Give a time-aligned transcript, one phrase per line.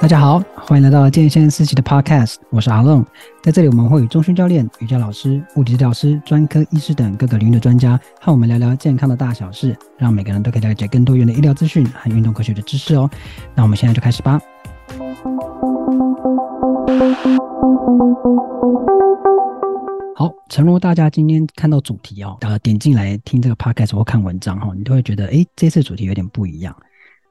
[0.00, 3.04] 大家好，欢迎来到健先思齐的 Podcast，我是阿龙。
[3.42, 13.10] 在这里，我们会与中训教练、瑜伽老师、物理治疗师、专科医师等各个领域的专家，和我们聊聊健康的大小事，让每个人都可以了解更多元的医疗资讯和运动科学的知识哦。
[13.56, 14.40] 那我们现在就开始吧。
[20.14, 26.74] 好，诚如大家今天看到主题哦，呃，点进来听这个 Podcast 或看文章哈，你都会觉得，诶，这次主题有点不一样。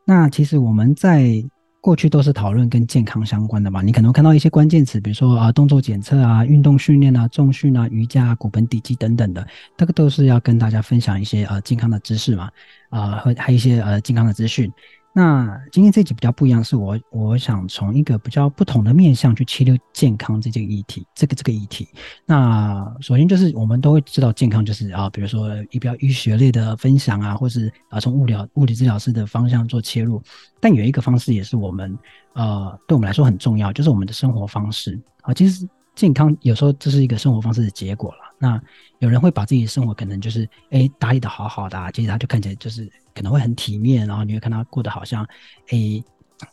[0.03, 1.43] 那其实我们在
[1.79, 12.49] 过去都是讨论跟健康相关的嘛，你可能看到一些关键词，比如说啊动作检测啊、运动训练啊、重训啊、瑜伽、啊、骨盆底肌等等的，这个都是要跟大家分享一些呃健康的知识嘛，
[12.89, 14.71] 啊和还有一些呃健康的资讯。
[15.17, 21.87] 那今天这集比较不一样，是我我想从一个比较不同的面向去切入健康这件议题，这个这个议题。
[22.23, 30.21] 那首先就是我们都会知道健康就是啊，比如说一比较医学类的分享啊，或是啊从物理物理治疗师的方向做切入。
[30.59, 31.97] 但有一个方式也是我们
[32.33, 35.33] 呃对我们来说很重要，就是我们的生活方式啊。
[35.33, 38.26] 其实健康有时候这是一个生活方式的结果了。
[38.39, 38.61] 那
[38.99, 45.23] 有人会把自己的生活可能就是哎打理得好好的，啊，其实他就看起来就是可能会很体面，然后你会看他过得好像
[45.69, 46.03] 哎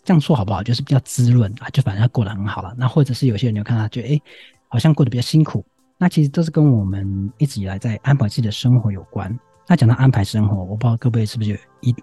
[0.03, 0.63] 这样说好不好？
[0.63, 2.75] 就是比较滋润啊，就反正他过得很好了。
[2.79, 4.21] 那或者是有些人就看他觉得哎
[4.69, 5.65] 好像过得比较辛苦，
[5.99, 9.39] 那其实都是跟我们一直以来在安排自己的生活有关。
[9.67, 11.95] 那讲到安排生活，我不知道各位是不是有一，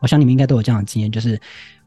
[0.00, 1.40] 我想你们应该都有这样的经验，就是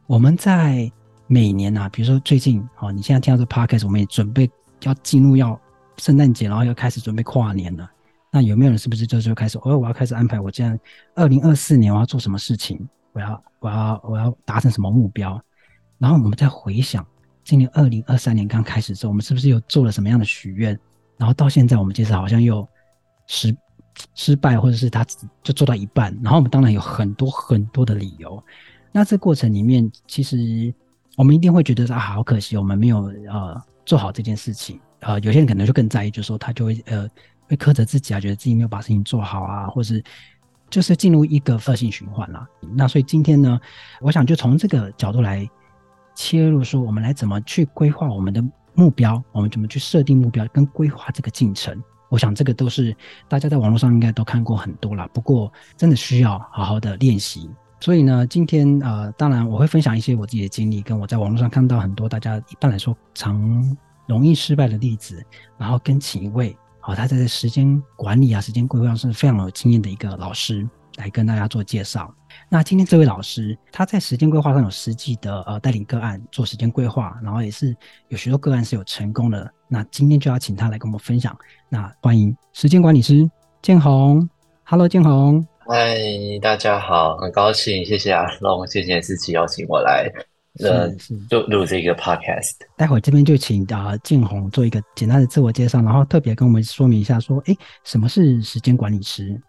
[0.06, 0.90] 我们在
[1.26, 4.50] 每年啊，比如说最近哦，你现在听到这 podcast，我们也准备
[4.82, 5.58] 要进入要。
[5.98, 7.88] 圣诞节，然后又开始准备跨年了。
[8.30, 9.58] 那有没有人是不是就就开始？
[9.62, 10.78] 哦，我要开始安排我这样，
[11.14, 12.78] 二零二四年我要做什么事情？
[13.12, 15.40] 我要我要我要达成什么目标？
[15.98, 17.04] 然后我们再回想，
[17.42, 20.78] 今年二零二三年刚开始的时候，我们是不是又做了什么样的许愿？
[21.16, 22.68] 然后到现在，我们其实好像又
[23.26, 23.56] 失
[24.14, 25.04] 失败，或者是他
[25.42, 26.16] 就做到一半。
[26.22, 28.40] 然后我们当然有很多很多的理由。
[28.92, 30.72] 那这过程里面，其实
[31.16, 34.78] 我们一定会觉得啊，好可惜，我们没有呃做好这件事情。
[35.00, 37.08] 呃，有些人可能就更在意，就是说他就会呃
[37.46, 40.02] 会苛责自己啊，觉得自己没有把事情做好啊，或是
[40.68, 42.46] 就是进入一个恶性循环了。
[42.74, 43.60] 那所以今天呢，
[44.00, 45.48] 我想就从这个角度来
[46.14, 48.44] 切入，说我们来怎么去规划我们的
[48.74, 51.80] 目标，我们怎么去设定目标跟规划这个进程。
[52.10, 52.94] 我想这个都是
[53.28, 57.48] 大家在网络上应该都看过很多了，不过真的需要好好的练习。
[57.80, 63.76] 所以呢，今天呃，当然我会分享一些我自己的经历，跟我在网络上看到很多大家一般来说常。
[64.08, 65.22] 容易失败的例子，
[65.56, 72.12] 然后跟请一位好，他在时间管理啊、时间规划上是非常有经验的一个老师来跟大家做介绍。
[72.48, 77.76] 那今天这位老师，他在时间规划上有实际的呃带领个案做时间规划，然后也是
[78.08, 79.50] 有许多个案是有成功的。
[79.68, 81.36] 那今天就要请他来跟我们分享。
[81.68, 83.30] 那欢迎时间管理师
[83.60, 84.26] 建宏
[84.64, 85.98] ，Hello 建宏，嗨，
[86.40, 90.10] 大家好，很高兴，谢谢阿龙，谢谢思齐邀请我来。
[90.60, 90.88] 呃，
[91.30, 92.52] 录录这个 podcast。
[92.76, 99.40] 待会儿这边就请啊静红做一个简单的自我介绍，然后特别跟我们说明一下，说，哎，什么是时间管理师？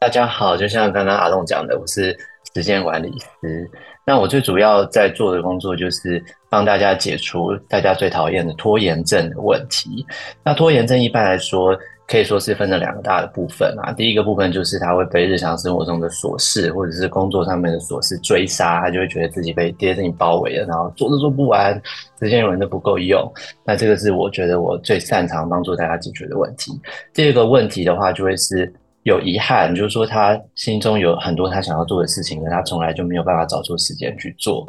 [0.00, 2.16] 大家好，就像刚刚阿栋讲的，我是
[2.54, 3.70] 时间管理师。
[4.04, 10.04] 那我最主要在做的工作就是帮大家解除大家最讨厌的拖延症的问题。
[10.42, 21.74] 那拖延症一般来说，可以说是分成两个大的部分啊，第一个部分就是他会被日常生活中的琐事或者是工作上面的琐事追杀，他就会觉得自己被这些事情包围了，然后做都做不完，
[22.18, 23.30] 时间永远都不够用。
[23.62, 26.72] 那这个是我觉得我最擅长帮助大家解决的问题。
[27.12, 34.66] 第二个问题的话，就会是有遗憾，就是说他心中有很多他想要做的事情，可他从来就没有办法找出时间去做。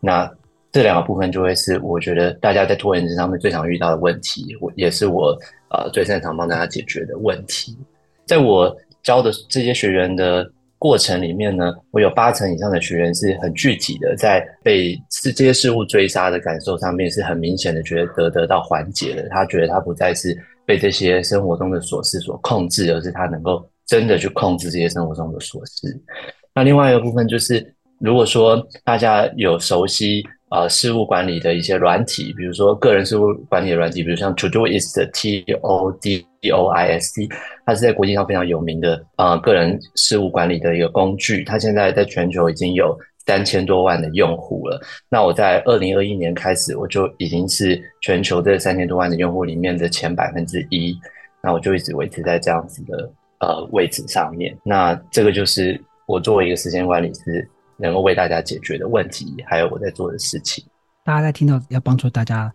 [0.00, 0.30] 那
[0.70, 5.34] 这两个部分就会是我觉得大家在拖延症上面最常遇到的问题，我也是我
[5.74, 7.76] 呃最擅长帮大家解决的问题。
[8.26, 19.28] 在我教的这些学员的过程里面呢，我有八成以上的学员是很具体的，在被这些事物追杀的感受上面是很明显的，觉得得得到缓解了。
[19.30, 20.36] 他觉得他不再是
[20.66, 26.00] 被这些生活中的琐事所控制，而是他能够真的去控制这些生活中的琐事。
[26.54, 30.22] 那另外一个部分就是，如果说大家有熟悉。
[30.54, 37.28] 呃，事务管理的一些软体，比如说个人事务管理的软体，比如像 Todoist T O D O I S T，
[37.66, 41.42] 它是在国际上非常有名的呃个人事务管理的一个工具。
[41.42, 42.96] 它现在在全球已经有
[43.26, 44.80] 三千多万的用户了。
[45.08, 50.96] 那我在二零二一年开始，我就已经是全球这三千多万的用户里面的前百分之一。
[51.42, 53.10] 那我就一直维持在这样子的
[53.40, 54.56] 呃位置上面。
[54.62, 57.50] 那这个就是我作为一个时间管理师。
[57.76, 60.64] 能够为大家解决的问题，还有我在做的事情。
[61.04, 62.52] 大家在听到要帮助大家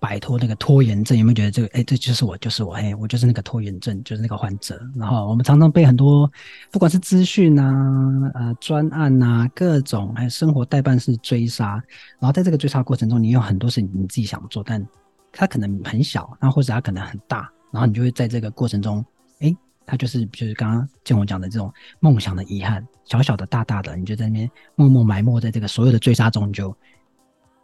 [0.00, 1.18] 摆脱那个拖延症？
[1.18, 1.68] 有没有觉得这个？
[1.74, 4.80] 哎，这就是我，就是我，哎，我就是那个拖延症，就是那个患者。
[4.96, 6.30] 然后我们常常被很多，
[6.70, 11.72] 不管是资讯啊、呃专案啊、各种还有生活待办事追杀。
[12.18, 14.82] 然后在这个追杀过程中，你有很多事情你自己想做，但
[15.30, 17.50] 它可能很小，那或者它可能很大。
[17.70, 19.04] 然后你就会在这个过程中，
[19.40, 19.54] 哎，
[19.90, 26.72] 它就是就是刚刚建宏讲的这种梦想的遗憾，小小的、大大的，你就在那边默默埋没在这个所有的追杀中，就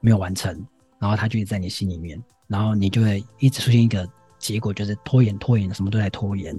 [0.01, 0.53] 没有完成。
[0.99, 4.05] 然后它就在你心里面，然后你就会一直出现一个
[4.41, 6.53] 结果，就是拖延、拖延，什么都在拖延。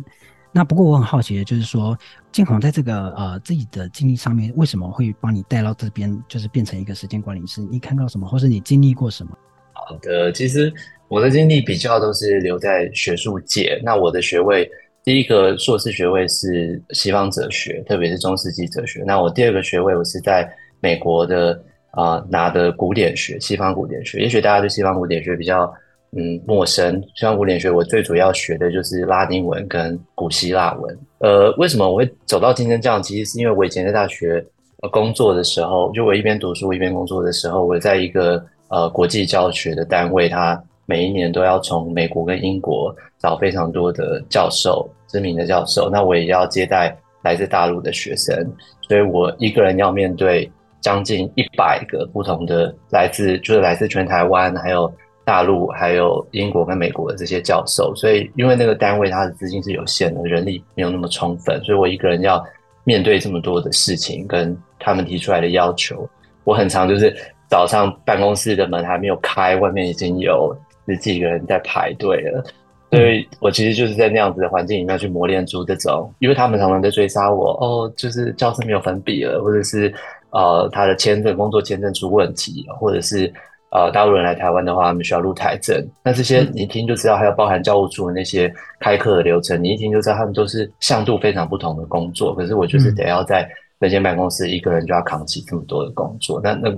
[0.53, 1.97] 那不过我很好奇的就是说，
[2.31, 7.59] 建宏在这个呃自己的经历上面，为什么会帮你带到这边，就是变成一个时间管理师？
[7.69, 9.37] 你看到什么，或是你经历过什么？
[9.73, 10.73] 好的，其实
[11.09, 13.81] 我的经历比较都是留在学术界。
[13.83, 14.69] 那我的学位，
[15.07, 19.05] 第一个硕士学位是西方哲学，特别是中世纪哲学。
[19.07, 20.45] 那我第二个学位，我是在
[20.81, 21.57] 美国的。
[21.91, 25.63] 啊、拿的古典学，西方古典学，也许大家对西方古典学比较
[26.11, 27.01] 嗯陌生。
[27.15, 30.95] 西方古典学我最主要学的就是拉丁文跟古希腊文。
[31.19, 33.01] 呃，为什么我会走到今天这样？
[33.01, 34.45] 其实是因为我以前在大学
[34.91, 48.35] 工作的时候，就我一边读书一边工作的时候，我在一个呃国际教学的单位，他每一年都要从美国跟英国找非常多的教授，知名的教授，那我也要接待来自大陆的学生，
[48.81, 50.49] 所以我一个人要面对。
[50.79, 54.89] 将近一百个不同的来自，就是来自全台湾，还有
[55.25, 57.93] 大陆，还有英国跟美国的这些教授。
[57.95, 62.41] 所以，因为那个单位它的资金是有限的，人力没有那么充分，所以我一个人要
[62.83, 66.07] 面对这么多的事情，跟他们提出来的要求。
[66.43, 67.13] 我很常就是
[67.49, 70.55] 早上办公室的门还没有开，外面已经有
[70.85, 72.45] 十几个人在排队了。
[72.91, 79.93] 所以我其实就是在那样子的环境里面去磨练出这种，因为他们常常在追杀我哦，就是教室没有粉笔了，或者是。
[80.29, 83.33] 呃，他的签证、工作签证出问题，或者是
[83.71, 85.81] 呃，大陆人来台湾的话，他们需要入台证。
[86.03, 92.35] 那这些你一听就知道，还有包含教务处的那些开课的流程，你一听就知道他们都是向度非常不同的工作。
[92.35, 93.49] 可是我就是得要在
[93.79, 96.41] 那间办公室一个人就要扛起这么多的工作。
[96.43, 96.69] 那那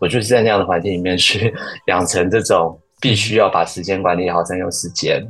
[0.00, 1.54] 我就是在那样的环境里面去
[1.88, 5.22] 养成这种必须要把时间管理好、善用时间，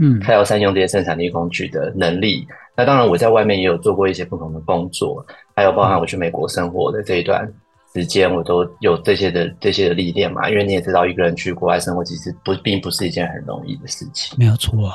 [0.00, 2.46] 嗯，他要善用这些生产力工具的能力。
[2.76, 5.24] 那当然，我在外面也有做过一些不同的工作，
[5.54, 7.46] 还有包含我去美国生活的这一段
[7.92, 10.48] 时间，我都有这些的这些的历练嘛。
[10.48, 14.34] 因为你也知道，一个人去国外生活其实不并不是一件很容易的事情。
[14.38, 14.92] 没有错，哦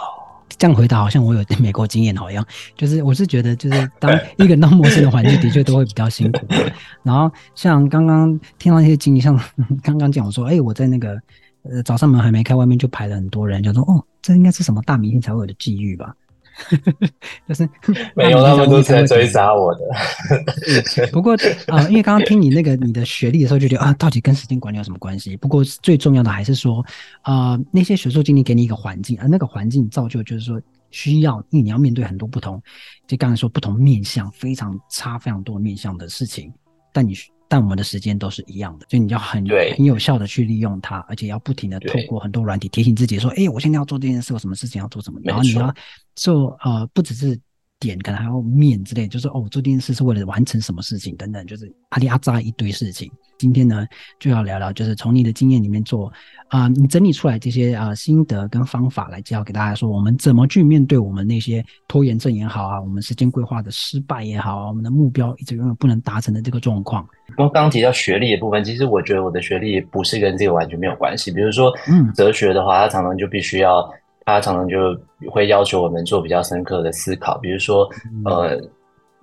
[0.58, 2.46] 这样回答好像我有美国经验好样，
[2.78, 6.40] 就是我是觉得，就是当 一个人到陌生的环境，的确都会比较辛苦。
[7.04, 9.38] 然后像刚刚听到一些经历，像
[9.84, 11.20] 刚刚讲说，哎，我在那个
[11.70, 16.16] 呃早上门还没开，外面就排了很多人，就说哦，这应该是什么大明星才会有的际遇吧。
[17.50, 17.68] 就是
[18.16, 19.82] 没有，他们都是在追杀我的。
[21.12, 21.34] 不过
[21.68, 25.36] 啊、呃， 因为刚刚听你那个你的学历的时候，就觉得啊，到底跟时间管理有什么关系？
[25.36, 26.80] 不过最重要的还是说，
[27.24, 32.62] 啊、呃，那些学术经历给你一个环境，而那个环境造就就是说，需要因为你要面对很多不同，
[33.06, 36.54] 就刚才说不同面向非常差非常多面向的事情，
[36.94, 37.14] 但你。
[37.48, 39.46] 但我们的时间都是一样的，所以你要很
[39.76, 45.74] 很有效的去利用它，而且要不停的透过很多软体提醒自己说，哎，我现在要做这件事，我什么事情要做什么，然后你要
[46.16, 47.40] 做呃，不只是。
[47.86, 53.12] 点可能还要面之类，就是哦，做这件事是为了完成什么事情等等，就是阿里阿扎一堆事情。
[53.38, 53.86] 今天呢，
[54.18, 56.08] 就要聊聊，就是从你的经验里面做
[56.48, 67.06] 啊、呃，你整理出来这些啊、呃、心得跟方法来教给大家，说我们怎么去面对我们那些拖延症也好啊，我们时间规划的失败也好啊，我们的目标一直永远不能达成的这个状况。
[67.36, 71.30] 刚刚提到学历的部分，其实我觉得我的学历不是跟这个完全没有关系。
[71.30, 73.86] 比如说，嗯，哲学的话，它常常就必须要。
[74.26, 74.78] 他常常就
[75.30, 77.88] 会要求我们做比较深刻的思考，比如说，
[78.26, 78.60] 呃，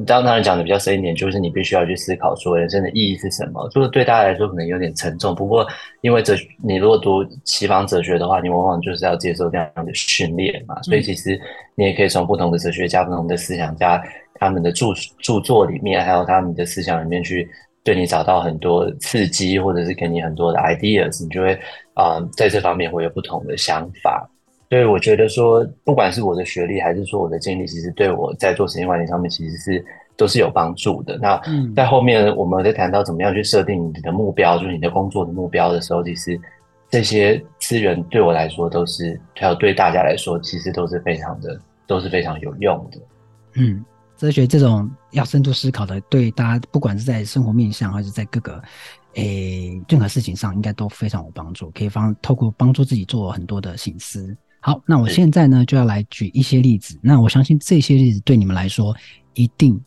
[0.06, 3.68] 当当然讲的比较深一点，就是你必须要去思考说人生的意义是什么。
[3.70, 5.66] 就是对大家来说可能有点沉重，不过
[6.02, 11.38] 因为哲，你如果读西方哲学的话，你往往就是要接受这样的训练嘛，所以其实
[11.74, 14.00] 你也可以从不同的哲学家、不同的思想家
[14.36, 14.86] 他们的著
[15.20, 17.48] 著作里面，还有他们的思想里面去
[17.82, 21.54] 对你找到很多刺激，或者是给你很多的 ideas，你就会
[21.94, 24.28] 啊、呃，在这方面会有不同的想法。
[24.72, 29.84] 所以我觉得说，不管是我的学历还是说我的经历，其实对我在做时间管理上面其实是
[30.16, 31.18] 都是有帮助的。
[31.18, 31.38] 那
[31.76, 36.40] 在后面我们在谈到怎么样去设定你的目标，就是你的工作的目标的时候，其实
[36.88, 42.98] 这些资源对我来说都是，还有对大家来说，其实都是非常的，都是非常有用的。
[43.56, 43.84] 嗯，
[44.16, 48.58] 哲学这种要深度思考的，对大家不管是在生活面向，还是在各个
[49.16, 54.34] 诶任何事情上，应该都非常有帮助，可以帮透过帮助自己做很多的省思。
[54.64, 56.96] 好，那我现在呢就要来举一些例子。
[57.02, 58.96] 那我相信这些例子对你们来说
[59.34, 59.78] 一定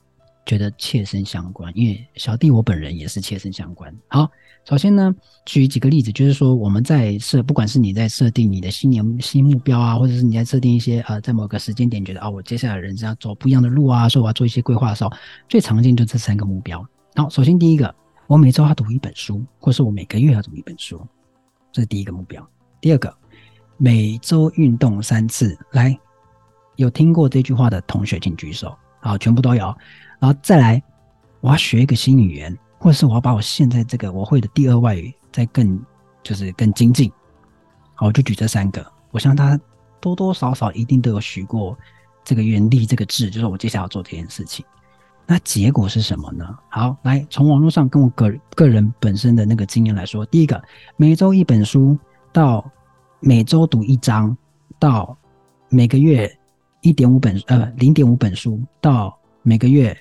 [0.46, 3.96] 觉得切身相关，因为小弟我本人也是切身相关。
[4.10, 4.30] 好，
[4.66, 5.16] 首先呢，
[5.46, 15.12] 举几个例子，就是说我们在设，不管是你在设定你的新年新目标啊，或者是你在设定一些呃，在某个时间点觉得啊、哦，我接下来人生要走不一样的路啊，说我要做一些规划的时候，
[15.48, 16.86] 最常见就这三个目标。
[17.16, 17.96] 好，首先第一个，
[18.28, 21.02] 我每周要读一本书，或是我每个月要读一本书，
[21.72, 22.46] 这是第一个目标。
[22.82, 23.12] 第二个，
[23.78, 25.58] 每周运动三次。
[25.72, 25.98] 来，
[26.76, 28.76] 有听过这句话的同学请举手。
[29.00, 29.66] 好，全部都有。
[30.20, 30.82] 然后再来，
[31.42, 35.80] 我要学一个新语言，或者是我要把我现在这个我会的第二外语再更
[36.24, 37.12] 就是更精进。
[37.94, 38.86] 好，我就举这三个。
[39.12, 39.62] 我相信大家
[40.00, 41.78] 多多少少一定都有许过
[42.24, 44.66] 这个愿立这个志，就是我接下来要做这件事情。
[45.28, 46.48] 那结果是什么呢？
[46.70, 50.62] 好，来从网络上跟我个个人本身的那个经验来说，第一个，
[50.98, 51.98] 每周一本书
[52.32, 52.70] 到
[53.28, 54.38] 每周读一章，
[54.78, 55.18] 到
[55.68, 56.32] 每个月
[56.82, 59.98] 一点五本呃零点五本书到每个月。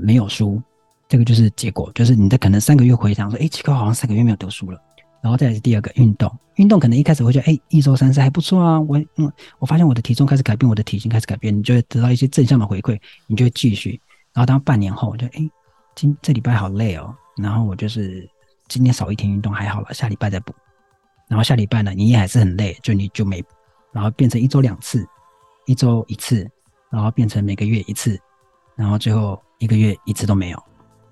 [0.00, 0.62] 没有书，
[1.08, 4.80] 这个就是结果，就是你在可能三个月回想说，哎，奇怪，好像三个月没有读书了。
[5.20, 8.78] 然后再是第二个运动，运动可能一开始会觉得，哎，一周三次还不错啊。
[8.82, 12.96] 我嗯，我发现我的体重开始改变，我的体型开始改变，你就会得到一些正向的回馈，
[13.26, 14.00] 你就会继续。
[14.32, 15.50] 然后当半年后，我就哎，
[15.96, 17.12] 今这礼拜好累哦。
[17.38, 18.30] 然后我就是
[18.68, 20.54] 今天少一天运动还好了，下礼拜再补。
[21.28, 23.44] 然后下礼拜呢，你也还是很累，就你就没，
[23.92, 25.06] 然后变成一周两次，
[25.66, 26.48] 一周一次，
[26.90, 28.18] 然后变成每个月一次，
[28.76, 29.40] 然后最后。
[29.60, 30.62] 一个月一次都没有，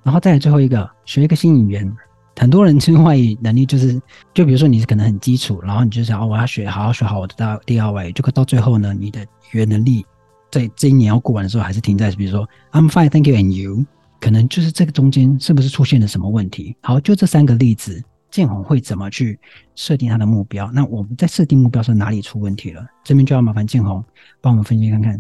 [0.04, 1.96] 然后再来最后一个，学一个新语言。
[2.36, 4.00] 很多人其实外语能力就是，
[4.32, 9.20] 就比如说你是可能很基础，然后你就想哦，我要学，好好学好我的大第二外语，就到最后呢，你的
[9.50, 10.06] 语言能力
[10.48, 13.84] 在这一年要过完的时候，还是停在比如说 I'm fine, thank you, and you，
[14.20, 16.76] 可能就是这个中间是不是出现了什么问题？
[16.82, 18.00] 好，就这三个例子，
[18.36, 19.40] 建宏会怎么去
[19.74, 20.70] 设定他的目标？
[20.70, 22.86] 那我们在设定目标时哪里出问题了？
[23.02, 24.04] 这边就要麻烦建宏
[24.42, 25.18] 帮我们分析看看。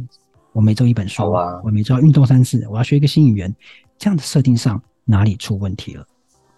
[0.52, 3.50] 我每周一本书，啊、我每周要运动三次，我要学一个新语言，
[3.96, 6.04] 这样的设定上哪里出问题了？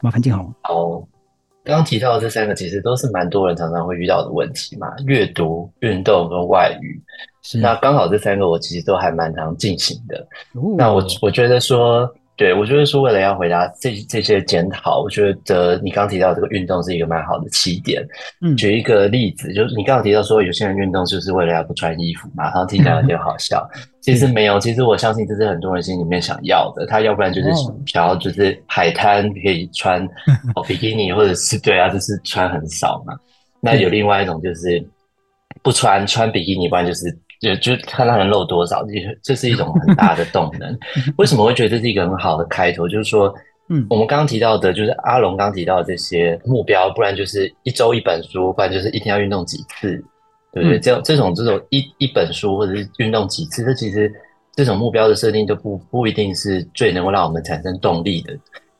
[0.00, 0.52] 麻烦建宏。
[0.62, 0.98] 好，
[1.62, 7.00] 刚刚提到的这三个其实都是蛮多人常常会遇到的问题嘛，阅读、运动跟外语。
[7.42, 7.60] 是。
[7.60, 10.26] 那刚好这三个我其实都还蛮常进行的。
[10.54, 12.12] 哦、那我我觉得说。
[12.38, 18.00] 对，我觉得说为了要回答这这些检讨，我觉得你刚刚提到这个运动是一个蛮好的起点。
[18.40, 23.68] 嗯，举一个例子，就是你刚刚提到说有些人运动就是为了要不穿衣服嘛，然后听起来有点好笑。
[24.00, 26.86] 其实没有，其实我相信这是很多人心里面想要的。
[26.86, 27.50] 他要不然就是
[27.86, 30.00] 想要就是海滩可以穿
[30.54, 33.14] 哦比基尼，或者是对啊，就是穿很少嘛。
[33.60, 34.80] 那有另外一种就是
[35.60, 37.04] 不穿穿比基尼，不然就是。
[37.40, 40.78] 就就看他能漏多少，这这是一种很大的动能。
[41.18, 42.88] 为什么会觉得这是一个很好的开头？
[42.88, 43.32] 就是说，
[43.68, 50.02] 嗯，我们刚刚提到的，就是阿龙刚刚提到的这些目标，不然就是一周一本书，不然就是一天要运动几次，
[50.52, 50.80] 对不对？
[50.80, 54.12] 这这种这种一一本书或者是运动几次，这其实
[54.54, 58.32] 这种目标的设定都不不一定是最能够让我们产生动力的。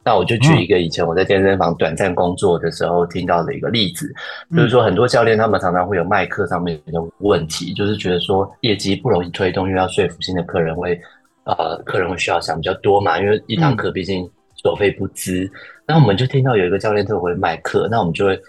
[0.09, 4.11] 那我就举一个以前我在健身房短暂工作的时候听到的一个例子，
[4.57, 10.99] 就是说很多教练他们常常会有卖课上面的问题，就是觉得说业绩不容易推动，因为要说服新的客人会，
[11.45, 15.47] 呃，客人会需要想比较多嘛，因为一堂课毕竟所费不貲。
[15.87, 18.41] 那我们就听到有一个教练特别会卖课，那我们就会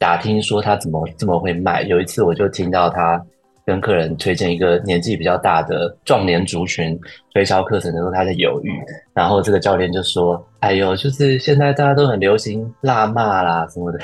[0.00, 1.82] 打听说他怎么这么会卖。
[1.82, 3.24] 有一次我就听到他。
[3.66, 6.98] 跟客人推荐一个年纪比较大的壮年族群
[7.32, 8.70] 推销课程的时候，他在犹豫，
[9.14, 13.98] 然后这个教练就说：“哎呦，就是现在大家都很流行辣骂啦什么的，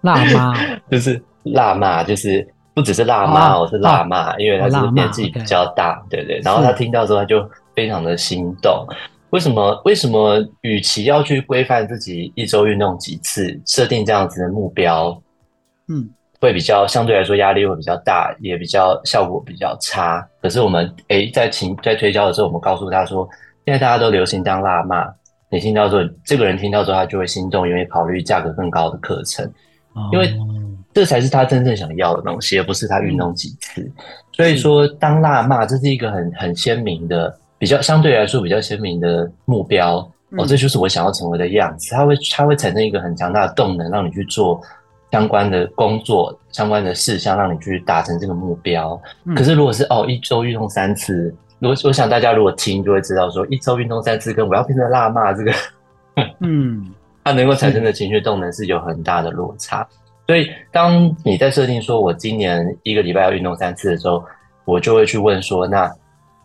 [0.00, 0.54] 辣骂
[0.90, 6.40] 就是辣骂，就是不只是辣骂，我、啊、是辣骂，啊、因为他是年纪比较大，啊、对对。
[6.42, 8.86] 然后他听到之后，他就非常的心动。
[9.30, 9.78] 为什么？
[9.84, 10.42] 为什么？
[10.62, 15.20] 与其要去规范自己一周运动几次，设定这样子的目标，
[15.88, 16.08] 嗯。
[16.40, 20.24] 会比较相对来说压力会比较大，也比较效果比较差。
[20.40, 23.28] 可是我们诶在请在推销的时候，我们告诉他说，
[23.64, 25.04] 现在大家都流行当辣妈，
[25.50, 29.50] 你听到之后，这个人听到之后他就会心动，愿意考虑价格更高的课程，
[30.12, 30.32] 因为
[30.94, 33.82] 这才是他真正想要的东西，而不是他运动几次。
[33.82, 33.92] 嗯、
[34.32, 39.98] 所以说，当辣妈这是一个很很鲜明的，比较相对来说比较鲜明的目标、
[40.30, 41.94] 嗯、哦，这就是我想要成为的样子。
[41.94, 44.60] 它会它会产生一个很强大的动能，让你去做。
[45.10, 49.00] 相关的工作、相关的事项，让你去达成这个目标。
[49.24, 55.52] 嗯、可是，如果是哦，一周运动三次，如果我想大家如果听就会知道说，说一周运动三次跟我要变成辣妈这个，
[56.40, 56.92] 嗯，
[57.24, 59.80] 它能够产生的情绪动能是有很大的落差。
[59.80, 59.96] 嗯、
[60.26, 64.22] 所以，当你在设定说我今年一个礼拜要运动三次的时候，
[64.64, 65.90] 我就会去问说，那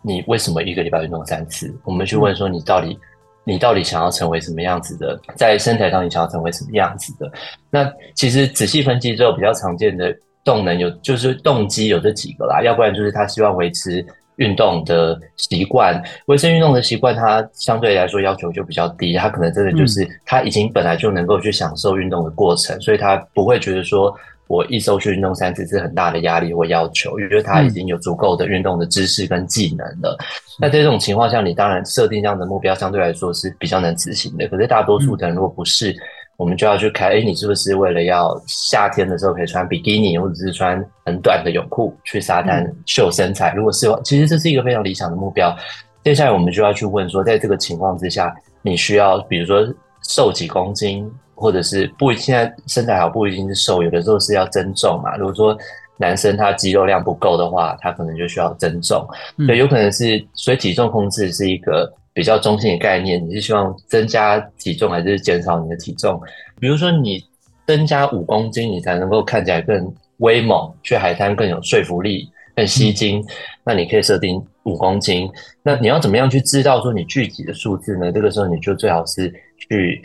[0.02, 1.74] 你为什么一个礼拜运动三次？
[1.84, 2.98] 我们去问说，你到底。
[3.44, 5.18] 你到底想要成为什么样子的？
[5.36, 7.30] 在身材上，你想要成为什么样子的？
[7.70, 12.62] 那其实仔细分析之后，比较常见的动能有，就是动机有这几个啦。
[12.62, 14.04] 要不然就是他希望维持
[14.36, 24.14] 运动的习惯，维持运动的习惯，它相对来说要求就比较低，他可能真的就是他已经本来就能够去享受运动的过程，所以他不会觉得说。
[24.46, 30.16] 我一周去运动三次是很大的压力或要求，因为他已经有足够的运动的知识跟技能了。
[30.20, 30.24] 嗯、
[30.60, 34.46] 那在这种情况下，你当然设定这样的目标，相对来说是比较能执行的。
[34.48, 35.96] 可是大多数的人如果不是，嗯、
[36.36, 43.52] 我们就要去看，哎、欸，你是不是为了要夏天的时候可以穿比基尼，或者是穿很短的泳裤去沙滩秀身材？
[43.54, 45.56] 嗯、如果是，其实这是一个非常理想的目标。
[46.02, 49.66] 接下来我们就要去问说，在这个情况之下，你需要比如说
[50.06, 51.10] 瘦几公斤？
[51.34, 55.16] 或者是不，现在身材好不一定是瘦，有的时候是要增重嘛。
[55.16, 55.56] 如果说
[55.96, 59.06] 男生他肌肉量不够的话，他可能就需要增重。
[59.46, 63.24] 对，有可能是，所以体重控制是一个比较中性的概念。
[63.24, 66.20] 你是希望增加体重还是减少你的体重？
[66.58, 67.24] 比如说你
[67.66, 73.20] 增加五公斤，你才能够看起来更威猛，去海滩更有说服力，更吸睛。
[73.20, 73.24] 嗯、
[73.64, 75.30] 那你可以设定五公斤。
[75.62, 78.10] 那你要怎么样去知道说你具体的数字呢？
[78.10, 80.02] 这个时候你就最好是去。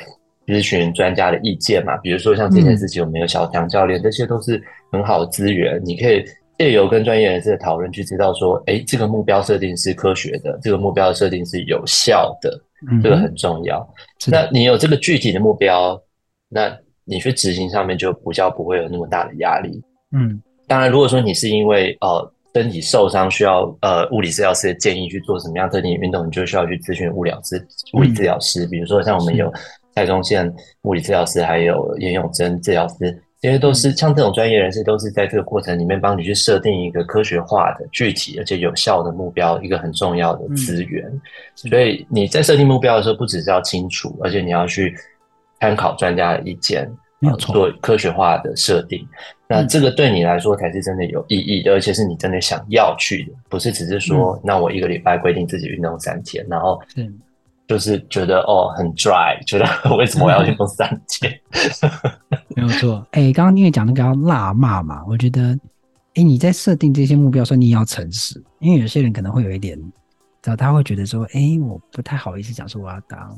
[0.50, 4.60] 咨询专家的意见嘛，比如说像这件事情，我们有小强教练，嗯、这些都是
[4.92, 5.80] 很好的资源。
[5.86, 6.26] 你可以
[6.58, 12.60] 借由跟专业人士的讨论，去知道说，哎，这个目标设定是科学的，这个目标的设定是有效的，
[12.92, 13.88] 嗯、这个很重要。
[14.26, 16.02] 那你有这个具体的目标，
[16.50, 16.76] 那
[17.06, 19.80] 你去执行上面就比较不会有那么大的压力。
[20.14, 27.64] 嗯，当然，如果说你是因为呃身体受伤需要呃物理治疗师的建议去做什么样特定的运动，你就需要去咨询物理治
[27.94, 28.66] 物理治疗师。
[28.66, 29.54] 嗯、比如说像我们有。
[29.96, 30.52] 蔡宗宪
[30.84, 41.06] 物理治疗师，还有严永贞治疗师，这些都是像这种专业人士，都是在这个过程里面帮你去设定一个科学化的、具体而且有效的目标，一个很重要的资源。
[41.08, 41.22] 嗯、
[41.56, 44.96] 所以你在设定目标的时候，不只是要清楚，而且你要去
[45.60, 49.06] 参考专家的意见，没有错，做科学化的设定。
[49.48, 56.80] 那这个对你来说才是真的有意义的，而且是你真的想要去的，不是只是说，嗯、那我一个礼拜规定自己运动三天，然后。
[57.70, 61.40] 就是觉得哦很 dry，觉得 为什么我要去做三件？
[62.58, 69.78] 没有错，哎、欸，刚刚因为讲那个要辣骂嘛，我觉得，哎、欸，你在设定这些目标时，你也要诚实，因为有些人可能会有一点，
[70.42, 73.38] 知道他会觉得说，哎、欸，我不太好意思讲说我要当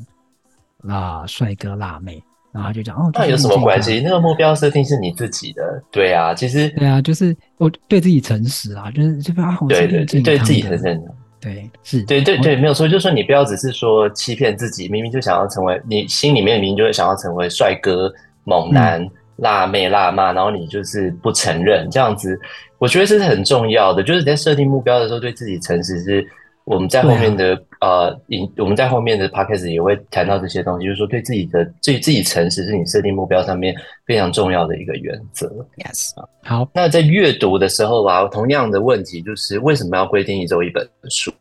[0.83, 2.23] 辣帅哥辣妹，
[2.53, 3.99] 然后他就讲哦，那有什么关系？
[4.01, 11.01] 那个目标设定是你自己的，对啊，其实对啊，就是我对自己诚实啊，就是这边啊，我对对对，对自己很诚实。
[11.41, 22.39] 对，是对对对，没有错，就是说你不要只是说欺骗自己，明明就想要成为，你心里面明明就是想要成为帅哥、猛男、嗯、辣妹、辣妈，然后你就是不承认，这样子，
[22.77, 26.25] 我觉得这是很重要的，就是你在设定目标的时候，对自己诚实是。
[26.63, 28.21] 我们在后面的、啊、呃，
[28.57, 35.47] 我们在后面的 podcast 也会谈到这些东西，就是说对自己的对自己诚实是你设定目标上面非常重要的一个原则。
[35.77, 36.11] Yes，
[36.43, 36.69] 好。
[36.73, 41.31] 那在阅读的时候啊，同样的问题就是为什么要规定一周一本书，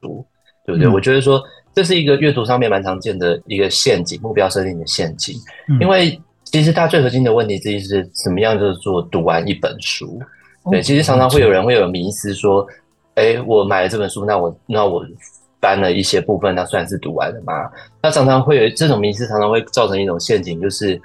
[0.65, 0.89] 对不对？
[0.89, 1.41] 嗯、我觉得说
[1.75, 5.37] 这是一个阅读上面蛮常见的一个陷阱，目标设定的陷阱。
[5.69, 10.19] 嗯、因为其实它最核心的问题之一是怎么样就是做读完一本书。
[10.71, 12.67] 对，哦、其实常常会有人会有迷思说。
[13.21, 15.05] 哎，我买了这本书，那我那我
[15.61, 17.71] 翻了一些部分，那算是读完了吗？
[18.03, 20.99] 那常常会有这种迷思，常常会造成一种陷阱，就是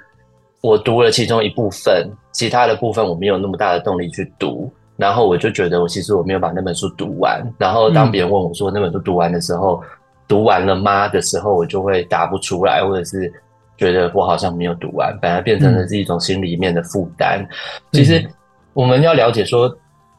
[0.62, 7.46] 我读了其中一部分，其他的部分我没有那么大的动力去读，然后我就觉得我其实我没有把那本书读完。
[7.58, 9.88] 然后当别人问我说那本书读完的时候，嗯、
[10.26, 13.30] 读完了吗的时候，我就会答不出来，或者是
[13.76, 17.42] 觉得我好像没有读完，反而变成了是一种心里面的负担。
[17.42, 17.48] 嗯、
[17.92, 18.26] 其实
[18.72, 19.70] 我们要了解说。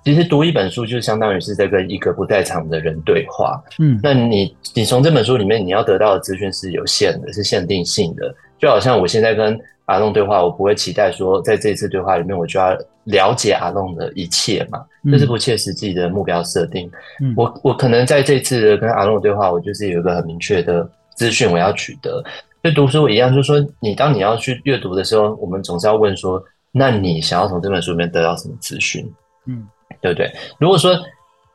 [0.08, 3.62] 其实读一本书就相当于是在跟一个不在场的人对话。
[3.78, 8.34] 嗯，那你你从这本书里面你要得到的资讯是有限的，是限定性的。
[8.58, 16.90] 就好像我现在跟阿弄对话，我不会期待说在这次对话里面我就要了解阿弄的一切嘛，这是不切实际的目标设定。
[17.22, 22.24] 嗯，我我可能在这次的跟阿弄的对话，我就是有一个很明确的资讯我要取得。
[22.64, 26.42] 就读书一样，就是说你当你要去阅读的时候，我们总是要问说，
[26.72, 29.06] 那你想要从这本书里面得到什么资讯？
[29.48, 29.68] 嗯。
[30.02, 30.32] 对不对？
[30.60, 30.98] 如果说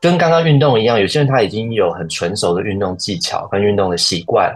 [0.01, 4.53] 跟刚刚运动一样，有些人他已经有很纯熟的运动技巧跟运动的习惯，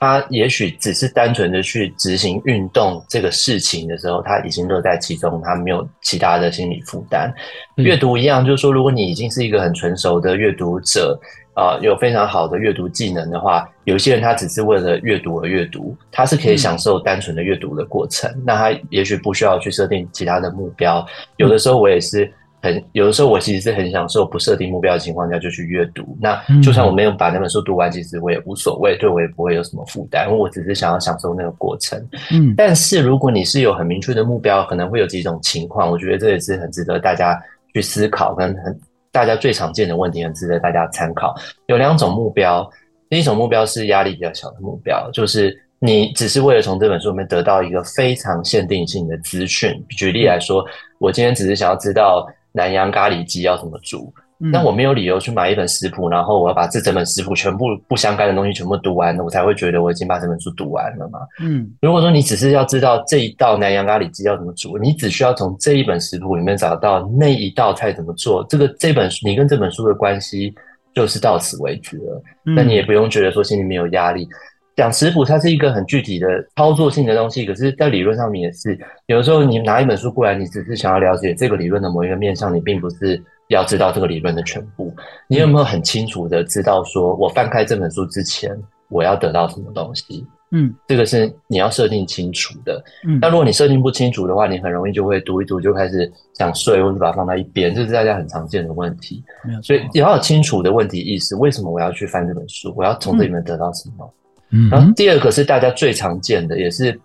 [0.00, 7.30] 他也许只是单纯的去执行运动这个事情的时候，他已经乐在其中，他没有其他的心理负担。
[7.76, 11.18] 嗯、阅读一样，就是说，如果你已经是一个很纯熟的阅读者，
[11.52, 21.06] 啊、呃，有非常好的阅读技能的话，有些人他只是为了阅读而阅读，他是可以享受单纯的阅读的过程，嗯、那他也许不需要去设定其他的目标。
[21.36, 22.32] 有的时候我也是。
[22.66, 26.18] 很有的时候，我其实是很享受不设定目标的情况下就去阅读。
[26.20, 31.98] 那就算我没有把那本书读完，其实我也无所谓，对我也不会有什么负担，因为我只是想要享受那个过程。
[32.32, 37.40] 嗯，但是如果你是有很明确的目标，可能会有几种情况，我觉得这也是很值得大家
[37.72, 38.78] 去思考跟很
[39.12, 41.34] 大家最常见的问题，很值得大家参考。
[41.68, 42.68] 有两种目标，
[43.08, 49.72] 第一种目标是压力比较小的目标，就是你只是为了从这本书里面得到一个非常限定性的资讯。
[49.90, 50.64] 举例来说，
[50.98, 52.26] 我今天只是想要知道
[52.56, 54.12] 南洋咖喱鸡要怎么煮。
[54.38, 61.20] 那我没有理由去买一本食谱，然后我要把这整本食谱全部不相干的东西全部读完，我才会觉得我已经把这本书读完了嘛。
[61.40, 70.54] 嗯，如果说你只是要知道这一道南洋咖喱鸡要怎么煮，你只需要从这一本食谱里面找到那一道菜怎么做，这个这本书你跟这本书的关系
[70.94, 72.22] 就是到此为止了。
[72.42, 74.28] 那你也不用觉得说心里面有压力。
[74.76, 83.20] 讲食谱它是一个很具体的操作性的东西，可是，在理论上面也是，有的时候你拿一本书过来，你只是想要了解这个理论的某一个面向，你并不是。
[83.48, 84.92] 要知道这个理论的全部，
[85.28, 88.50] 你有没有很清楚的知道说，我翻开这本书之前，
[88.88, 90.26] 我要得到什么东西？
[90.50, 92.82] 嗯，这个是你要设定清楚的。
[93.06, 99.22] 嗯，那如果你设定不清楚的话，你很容易就会读一读就开始想睡，或者把它放在一边，这是大家很常见的问题。
[99.44, 102.74] 没有，所以你要有清楚的问题意识，为什么我要去翻这本书？
[102.76, 104.04] 我要从这里面得到什么？
[104.04, 104.25] 嗯，
[104.70, 106.98] 然后第二个是大家最常见的，也是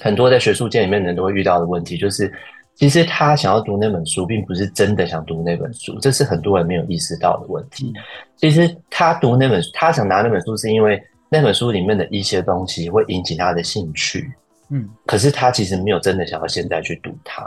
[0.00, 2.32] 很多在学术界里面人都会遇到的问题，就是。
[2.74, 7.92] 其实他想要读那本书，并不是真的想读那本书，这是很多人没有意识到的问题。
[8.36, 14.32] 其实他读那本书，他想拿那本书，是因为那本书里面的一些东西会引起他的兴趣。
[14.70, 17.44] 嗯，可是他其实没有真的想要现在去读它。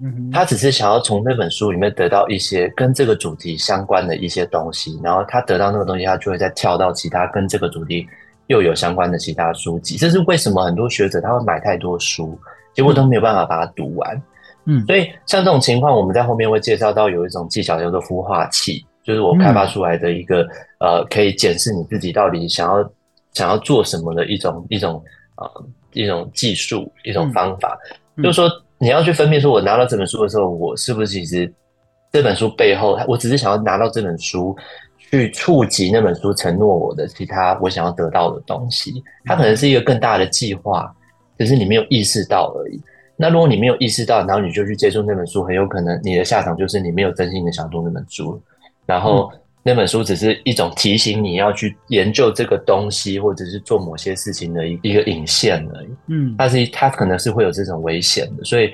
[0.00, 8.08] 嗯，他只是想要从那本书里面得到一些跟这个主题相关的一些东西，然后他得到那个东西，他就会再跳到其他跟这个主题
[8.52, 9.96] 又有相关的其他书籍。
[9.96, 12.38] 这是为什么很多学者他会买太多书，
[12.74, 14.22] 结果都没有办法把它读完。
[14.66, 20.42] 嗯，所以像这种情况，我们在后面会介绍到有一种技巧叫做孵化器，就是我开发出来的一个、
[20.78, 22.90] 嗯、呃，可以检视你自己到底想要
[23.32, 25.02] 想要做什么的一种一种
[25.36, 27.76] 呃一种技术一种方法。
[28.16, 31.52] 嗯、就是说你要去分辨，说我拿到这本书的时候，我是不是其实
[32.12, 34.54] 这本书背后，我只是想要拿到这本书
[35.12, 39.04] 去触及那本书承诺我的其他我想要得到的东西。
[39.26, 40.90] 它可能是一个更大的计划，
[41.38, 42.80] 只是你没有意识到而已。
[43.14, 48.40] 那如果你没有意识到，然后你就去接触那本书，很有可能你的下场就是你没有真心的想读那本书，
[48.86, 49.30] 然后
[49.62, 55.88] 那本书只是一种提醒你要去研究这个东西，或者是做某些事情的一一个引线而已。
[56.06, 58.72] 嗯，但是它可能是会有这种危险的，所以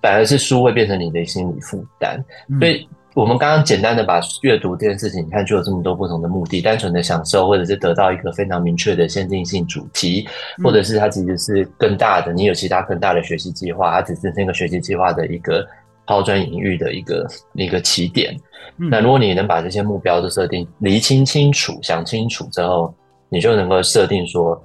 [0.00, 2.24] 反而是书会变成你的心理负担，
[2.60, 2.88] 所以。
[3.20, 10.26] 我们刚刚简单的把阅读这件事情，你看就有这么多不同的目的，单纯的享受，或者是得到一个非常明确的限定性主题，
[10.64, 15.66] 或者是它其实是更大的，你有其他更大的学习计划，它只是那个学习计划的一个
[16.06, 18.34] 抛砖引玉的一个一个起点。
[18.78, 22.90] 那如果你能把这些目标都设定厘清清楚、想清楚之后，
[23.28, 24.58] 你就能够设定说，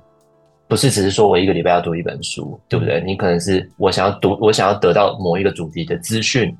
[0.69, 3.03] 不是只是说我一个礼拜要读一本书，对不对？
[3.05, 6.55] 你可能是我想要读，我想要得到某一个主题的资讯。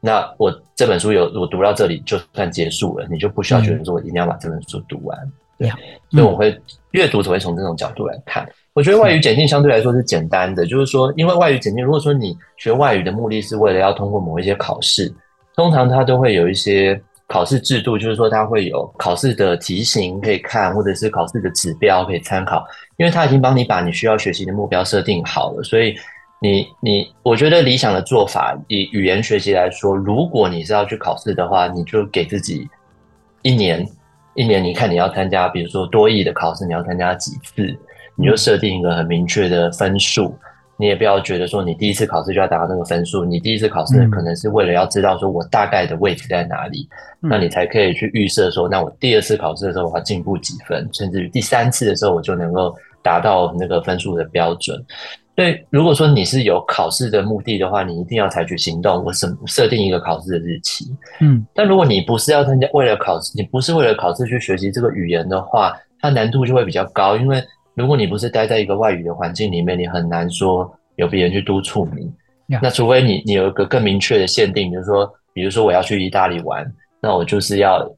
[0.00, 5.78] 那我这本书有我读到这里就算结束了，你就不需要觉得说我一定要把这本书读完，嗯、对啊。
[6.10, 6.58] 所以我会
[6.92, 8.48] 阅读只会从这种角度来看。
[8.72, 15.12] 我觉得外语检定相对来说是简单的，就是说，因为外语检定，如果说你学外语的目的是为了要通过某一些考试，
[15.54, 22.64] 通常它都会有一些考试制度，就是说它会有考试的题型可以看，或者是考试的指标可以参考，
[22.96, 25.94] 因为它已经帮你把你需要学习的目标设定好了，所以。
[26.42, 32.66] 你你，我觉得理想的做法，以语言学习来说，如果你是要去考试的话，你就给自己
[33.42, 33.86] 一年，
[34.34, 37.78] 一年，你看你要参加，比如说多益的考试，你要参加几次，
[38.16, 40.34] 你就设定一个很明确的分数。
[40.78, 46.88] 你也不要觉得说你第一次考试就要达到那个分数，你第一次考试可能是为了要知道说我大概的位置在哪里，
[47.20, 54.82] 那你才可以去预设说，那我第二次考试的时候我要进步几分，甚至于第三次的时候我就能够达到那个分数的标准。
[55.40, 60.84] 所以，如果说你是有考试的目的的话，你一定要采取行动，我设设定一个考试的日期。
[61.22, 67.16] 嗯，但如果你不是要参加，为了考试，你不是为了考试去学习这个语言的话，它难度就会比较高。
[67.16, 72.12] 因为如果你不是待在一个外语的环境里面，你很难说有别人去督促你。
[72.60, 77.90] 那除非你你有一个更明确的限定，比如说，比如说我要去意大利玩，那我就是要。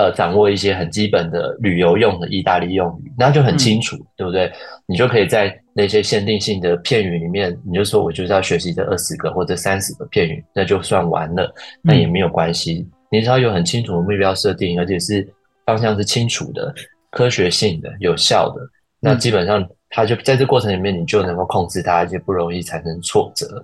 [0.00, 4.50] 呃，掌握一些很基本的旅游用的意大利用语，那就很清楚，嗯、对不对？
[4.86, 12.78] 你就可以在那些限定性的片语里面，你就说我就是要学习这二十个或者三十个片语，那就算完了，那也没有关系。
[12.78, 15.28] 嗯、你只要有很清楚的目标设定，而且是
[15.66, 16.74] 方向是清楚的、
[17.10, 18.62] 科学性的、有效的，
[19.00, 23.62] 那基本上它就在这过程里面，你就能够控制它，而且不容易产生挫折。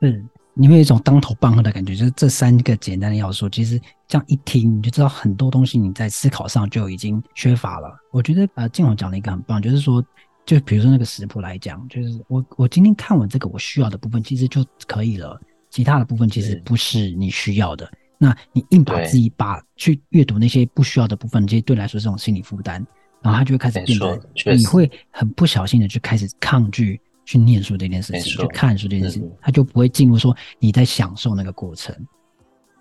[0.00, 0.26] 嗯。
[0.56, 7.92] 你会有一种当头棒喝的感觉，就是这三个简单的要素，其实这样一听你就知道很多东西你在思考上就已经缺乏了。
[8.12, 10.04] 我觉得呃，静宏讲了一个很棒，就是说，
[10.46, 15.40] 就比如说那个食谱来讲，就是我我今天看完这个我需要的部分其实就可以了，
[15.70, 17.90] 其他的部分其实不是你需要的。
[18.16, 22.74] 那你硬把自己把去阅读那些不需要的部分，其实对来说是种心理负担，
[23.20, 31.94] 然后他就会开始变得，你会很不小心的去开始抗拒去念书这件事情，去看书这件事情，他就不会进入说你在享受那个过程，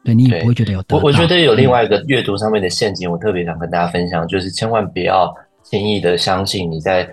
[0.04, 0.96] 对你也不会觉得有得。
[0.96, 7.10] 我我觉得有另外一个阅读上面的陷阱，我特别想跟大家分享，就是千万不要轻易的相信你在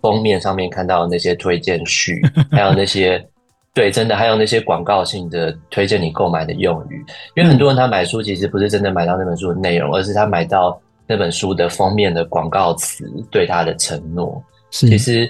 [0.00, 2.20] 封面上面看到的那些推荐序，
[2.50, 3.22] 还有那些。
[3.74, 14.40] 对，真的还有那些广告性的推荐你购买的用语，因为很多人他买书其实不是真的买到那本书的内容，而是他买到那本书的封面的广告词对他的承诺。
[14.70, 15.28] 是，其实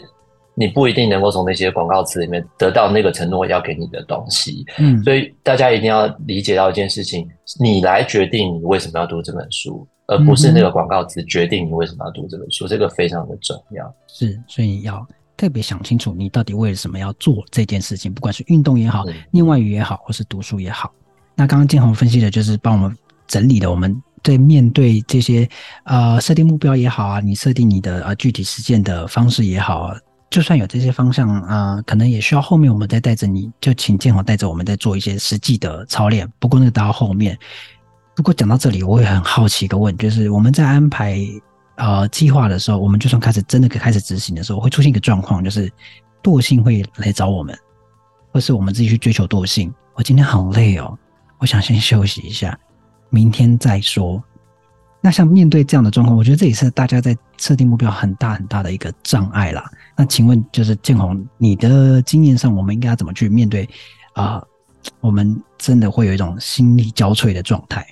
[0.55, 4.65] 你不一定能够从那些广告词里面得到那个承诺要给你的东西。
[4.79, 7.29] 嗯，所以大家一定要理解到一件事情：
[7.61, 12.67] 你来决定你为什么要读这本书，而不是那个广告词决定你为什么要读这本书。
[12.69, 13.95] 这个非常的重要。
[14.09, 15.07] 是，所以要。
[15.37, 18.15] 特别想清楚，你到底为什么要做这件事情？
[18.15, 20.93] 不管是运动也好，念外语也好，或是读书也好。
[21.35, 25.47] 那刚刚建宏分析的就是帮我们整理了我们对面对这些
[25.83, 29.93] 呃设定目标也好啊，你设定你的呃具体实践的方式也好，
[30.35, 36.29] 就算有这些方向啊、可能也需要后面我们再带着你，就请建宏带着我们再做一些实际的操练。
[36.41, 37.39] 不过那个到后面，
[38.17, 41.21] 不过讲到这里，我会很好奇一个问，就是我们在安排。
[41.77, 45.69] 呃，计划的时候，我们就算开始真的开始执行的时候，会出现一个状况，就是
[46.23, 47.57] 惰性会来找我们，
[48.33, 49.75] 或是我们自己去追求惰性。
[49.95, 50.97] 我今天好累哦，
[51.39, 52.57] 我想先休息一下，
[53.11, 54.23] 明天再说。
[55.01, 59.69] 那像面对这样的状况，我觉得这也是大家在设定目标很大很大的一个障碍啦。
[59.97, 63.69] 那请问，就是建宏，你的经验上，我们应该要怎么去面对
[64.15, 64.49] 啊、呃？
[65.01, 67.87] 我们真的会有一种心力交瘁的状态。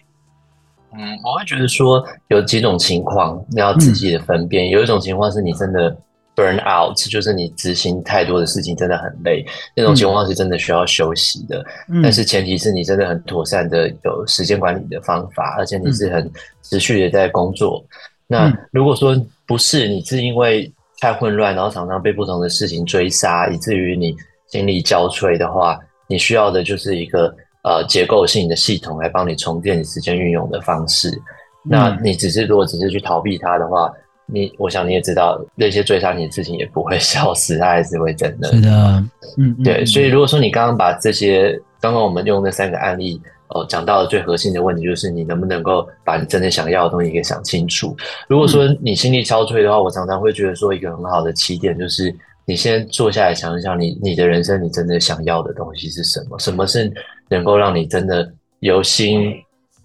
[0.93, 4.67] 嗯，我会觉得说有几种情况你要仔细的分辨。
[4.67, 5.97] 嗯、有一种情况是你真的
[6.37, 9.43] burn out，就是你执行太多的事情真的很累，
[9.75, 11.65] 那种情况是真的需要休息的。
[11.89, 16.31] 嗯、但是前提是你真的很妥善的有时间管理的方法，而且你是很
[16.63, 17.83] 持续的在工作。
[17.89, 17.89] 嗯、
[18.27, 20.71] 那如果说不是，你是因为
[21.03, 24.15] 太混乱，然后常常被不同的事情追杀，以至于你
[24.47, 27.35] 心力交瘁的话，你需要的就是一个。
[27.65, 31.09] 呃，结构性的系统来帮你重建你时间运用的方式。
[31.11, 31.23] 嗯、
[31.71, 33.89] 那你只是如果只是去逃避它的话，
[34.27, 38.49] 你我想你也知道，那些追杀你的事情也不会 消失，它还是会真的。
[38.51, 39.05] 是的，
[39.39, 39.87] 嗯，对。
[39.87, 43.23] 所以如果说你刚刚把这些刚刚我们用那三个案例
[43.55, 47.97] 哦讲到的最核心的问题，就是你能不能够把你真的想要的东西给想清楚。
[48.29, 52.15] 如果说你心力交瘁的话，我常常会觉得说一个很好的起点就是。
[52.45, 56.37] 你先坐下来想一想你，你你的人生，你真的想要的东西是什么？
[56.41, 56.93] 什么是
[57.29, 59.33] 能够让你真的由心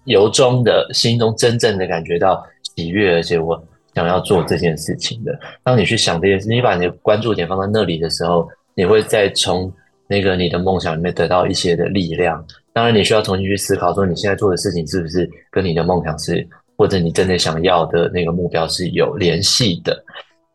[0.06, 3.62] 由衷的心中真正的感觉到喜悦，而且我
[3.94, 5.38] 想要做这件事情的。
[5.62, 9.72] 当你去想这件事，你把你的关注点放在那里的时候，你会再从
[10.08, 12.44] 那个你的梦想里面得到一些的力量。
[12.72, 20.04] 当然，你需要重新去思考，说你现在做的事情是不是跟你的梦想是，或者你真的想要的那个目标是有联系的。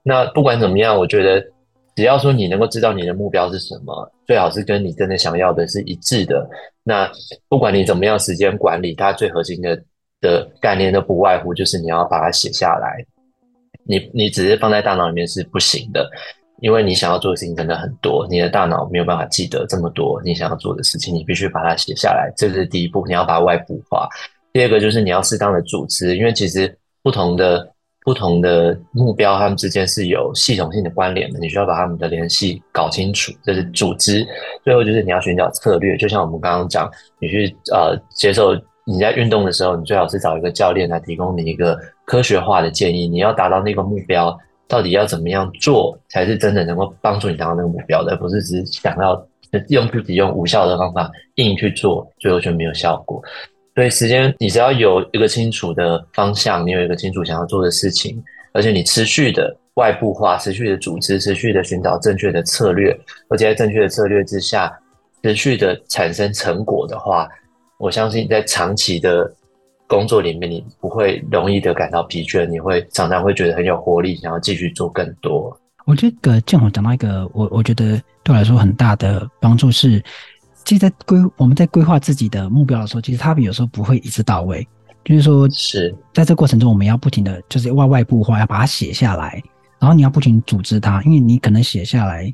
[0.03, 1.45] 那不管怎么样，我觉得。
[1.95, 6.49] 只要说你能够知道你的目标是什么，最好是跟你真的想要的是一致的。
[6.83, 7.07] 那
[7.47, 9.79] 不管你怎么样时间管理，它最核心的
[10.19, 13.05] 的概念都不外乎就是你要把它写下来。
[13.85, 16.09] 你你只是放在大脑里面是不行的，
[16.63, 24.07] 因为你想要做的事情真的很多，你的大脑没有办法记得这么多你想要做的事情，你必须把它写下来，这是第一步，你要把外部化。
[24.53, 26.73] 第二个就是你要适当的组织，因为其实
[27.03, 27.69] 不同的。
[28.05, 34.27] 不同的目标，他们之间是有系统性的关联的，你需要把他们的联系搞清楚，这是组织。
[34.61, 38.53] 最后就是你要寻找策略，就像我们刚刚讲，你去呃接受
[38.85, 43.07] 你在运动的时候，你最好是找一个教练来提供你一个科学化的建议。
[43.07, 49.27] 你要达到那个目标，到底要怎么样做才是真的能够帮助你达到那个目标的，而不是只是想要
[49.69, 53.21] 用自己用无效的方法硬去做，最后就没有效果。
[53.75, 58.23] 所以时间，你只要有一个清楚的方向，你有一个清楚想要做的事情，
[58.53, 62.95] 而且你持续的外部化、持续的组织、持续的寻找正确的策略，
[63.29, 64.71] 而且在正确的策略之下，
[65.23, 67.27] 持续的产生成果的话，
[67.77, 69.31] 我相信在长期的
[69.87, 75.55] 工作里面，你不会容易的感到疲倦，你会常常会觉得很有活力，想要继续做更多。
[75.85, 80.03] 我这个建宏讲到一个，我我觉得对我来说很大的帮助是。
[80.65, 84.65] 其实，在规我们在规划自己的目标的时候，其实他们有时候不会一次到位。
[85.03, 89.43] 就是说，是在这过程中，我们要不停的就是外外部化，要把它写下来，
[89.77, 92.33] 然后你要不停组织它，因为你可能写下来，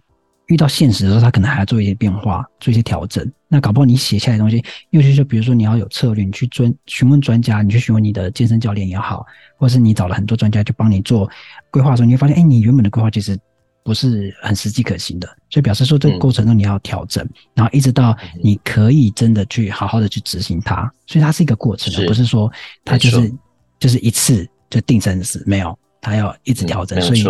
[0.49, 3.25] 遇到现实的时候，他可能还要做一些变化，做一些调整。
[3.47, 9.25] 那搞不好你写下来的东西，尤其是比如说你要有策略，你去专询问专家，你去询问你的健身教练也好，
[9.57, 11.29] 或是你找了很多专家去帮你做
[11.71, 13.37] 规划的时候，你会发现，哎，你原本的规划其实
[13.83, 22.51] 不是很实际可行的，所以表示说这个过程中你要调整，嗯、然后一直到你可以真的去好好的去执行它，所以它是一个过程，而不是说
[22.83, 23.33] 它就是
[23.79, 27.23] 就是一次就定生死，没有，它要一直调整，嗯、所以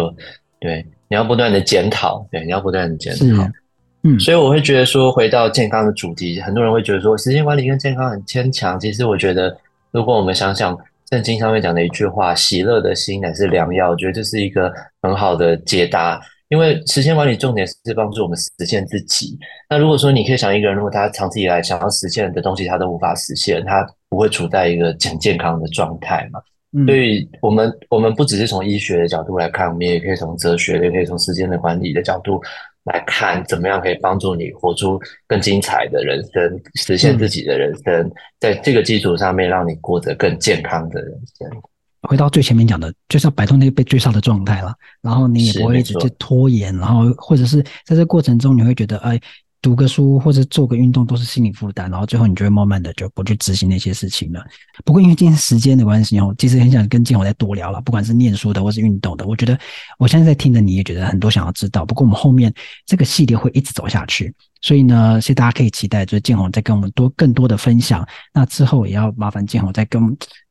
[0.60, 3.46] 对，你要不断的检讨，对，你要不断的检讨，
[4.04, 9.58] 嗯，所以我会觉得说，回到健康的主题，很多人会觉得说时间管理跟健康很牵强，其实我觉得，
[9.92, 10.78] 如果我们想想。
[11.12, 16.22] 圣经上面讲的一句话：“喜乐的心乃是良药。”我觉得这是一个很好的解答。
[16.50, 19.36] 因为时间管理重点是帮助我们实现自己。
[19.68, 26.40] 那如果说你可以想一个人，如果他长期以来想要实现的东西，他都无法实现，他不会处在一个很健康的状态嘛？
[26.72, 26.86] 嗯。
[26.86, 32.42] 所以我们我们不只是从医学的角度来看，我们也可以从哲学，也可以从时间的管理的角度。
[32.86, 41.48] 来看怎么样可以帮助你活出更精彩的人生，实现自己的人生，嗯、在这个基础上面，让你过得更健康的人生。
[42.04, 49.20] 回到最前面讲的，就是要摆脱那个被追杀的状态了，然后你也不会一直去拖延，然后或者是在这个过程中，你会觉得哎。
[49.62, 54.42] 读个书或者做个运动都是心理负担，然后最后你就会慢慢的就不去执行那些事情了。
[54.86, 59.60] 不过因为今天时间的关系哦，其实很想跟建宏再多聊了，不管是念书的或是运动的，我觉得
[59.98, 61.86] 我现在在听的你也觉得很多想要知道。
[61.86, 62.54] 不过我们后面
[62.86, 68.08] 这个系列会一直走下去，所以呢，所以大家可以期待，就是建宏再跟我们多更多的分享。
[68.34, 70.02] 那之后也要麻烦建宏再跟，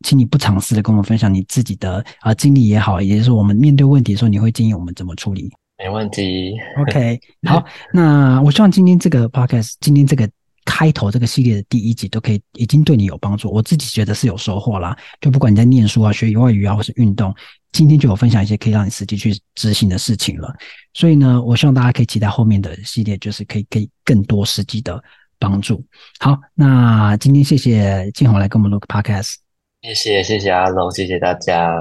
[0.04, 5.50] 请你不藏私的跟我们分享你自己的啊经历也好，也就是我们面对问题的时候，你会建议我们怎么处理。
[5.78, 6.56] 没问题。
[6.78, 10.28] OK， 好，那我希望今天这个 Podcast，今天这个
[10.64, 14.96] 开头这个系列的第一集都可以已经对你有帮助，我自己觉得是有收获啦。
[15.20, 17.32] 就不管你在念书啊、学外语啊，或是运动，
[17.72, 20.52] 今天就有分享一些可以让你实际去执行的事情了。
[20.94, 25.00] 所以呢，我希望大家可以期待后面的系列，就是可以给更多实际的
[25.38, 25.82] 帮助。
[26.18, 29.36] 好，那今天谢谢静红来跟我们录个 Podcast，
[29.82, 31.72] 谢谢谢谢阿龙，谢谢大家。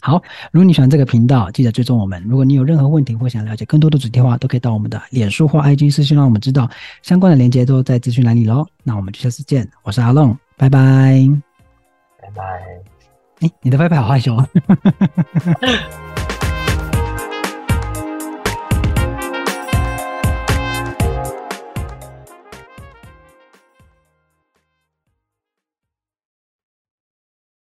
[0.00, 2.22] 好，如果你喜欢这个频道，记得追踪我们。
[2.24, 6.70] 如果你有任何问题或想了解更多的主题的话，都可以到我们的脸书或 IG 私信让我们知道。
[7.02, 8.66] 相关的链接都在资讯栏里喽。
[8.84, 11.28] 那我们就下次见，我是阿龙，拜拜，
[12.22, 12.42] 拜拜。
[13.40, 14.48] 哎，你的拜拜好害羞啊。